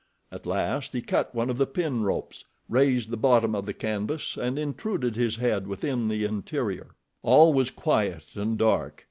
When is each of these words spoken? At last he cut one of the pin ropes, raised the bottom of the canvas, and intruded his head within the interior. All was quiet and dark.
At 0.31 0.47
last 0.47 0.93
he 0.93 1.01
cut 1.03 1.35
one 1.35 1.51
of 1.51 1.59
the 1.59 1.67
pin 1.67 2.01
ropes, 2.01 2.45
raised 2.67 3.11
the 3.11 3.17
bottom 3.17 3.53
of 3.53 3.67
the 3.67 3.73
canvas, 3.75 4.35
and 4.35 4.57
intruded 4.57 5.15
his 5.15 5.35
head 5.35 5.67
within 5.67 6.07
the 6.07 6.23
interior. 6.25 6.95
All 7.21 7.53
was 7.53 7.69
quiet 7.69 8.35
and 8.35 8.57
dark. 8.57 8.99